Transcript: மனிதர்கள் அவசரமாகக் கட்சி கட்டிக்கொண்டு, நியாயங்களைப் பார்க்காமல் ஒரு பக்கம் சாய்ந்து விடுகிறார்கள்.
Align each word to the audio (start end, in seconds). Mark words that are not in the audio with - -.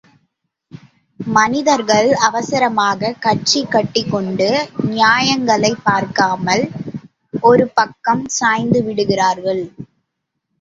மனிதர்கள் 1.19 2.07
அவசரமாகக் 2.21 3.19
கட்சி 3.19 3.65
கட்டிக்கொண்டு, 3.65 4.47
நியாயங்களைப் 4.87 5.83
பார்க்காமல் 5.83 6.65
ஒரு 7.41 7.67
பக்கம் 7.69 8.27
சாய்ந்து 8.31 8.83
விடுகிறார்கள். 8.83 9.63